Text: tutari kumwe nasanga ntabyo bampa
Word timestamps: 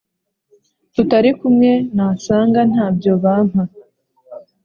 tutari 0.93 1.29
kumwe 1.39 1.71
nasanga 1.95 2.59
ntabyo 2.71 3.11
bampa 3.23 3.61